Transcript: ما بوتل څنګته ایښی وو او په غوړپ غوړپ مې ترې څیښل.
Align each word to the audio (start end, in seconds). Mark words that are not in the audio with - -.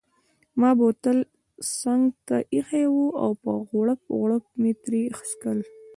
ما 0.59 0.69
بوتل 0.77 1.19
څنګته 1.81 2.37
ایښی 2.53 2.85
وو 2.93 3.05
او 3.23 3.31
په 3.43 3.51
غوړپ 3.67 4.01
غوړپ 4.17 4.43
مې 4.61 4.71
ترې 4.83 5.01
څیښل. 5.27 5.59